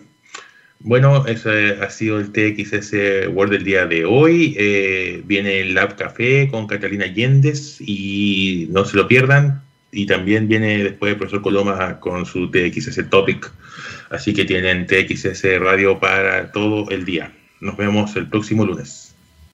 Bueno, 0.80 1.26
ese 1.26 1.72
ha 1.82 1.90
sido 1.90 2.20
el 2.20 2.30
TXS 2.30 3.28
Word 3.32 3.50
del 3.50 3.64
día 3.64 3.86
de 3.86 4.04
hoy. 4.04 4.54
Eh, 4.56 5.22
viene 5.26 5.60
el 5.60 5.74
Lab 5.74 5.96
Café 5.96 6.48
con 6.48 6.66
Catalina 6.68 7.06
Yendes 7.06 7.80
y 7.80 8.68
no 8.70 8.84
se 8.84 8.96
lo 8.96 9.08
pierdan. 9.08 9.62
Y 9.90 10.06
también 10.06 10.48
viene 10.48 10.84
después 10.84 11.12
el 11.12 11.18
profesor 11.18 11.42
Coloma 11.42 11.98
con 11.98 12.26
su 12.26 12.50
TXS 12.50 13.08
Topic 13.08 13.50
Así 14.10 14.32
que 14.32 14.44
tienen 14.44 14.86
TXS 14.86 15.60
Radio 15.60 15.98
para 15.98 16.52
todo 16.52 16.88
el 16.90 17.04
día. 17.04 17.32
Nos 17.60 17.76
vemos 17.76 18.14
el 18.16 18.28
próximo 18.28 18.64
lunes. 18.64 19.07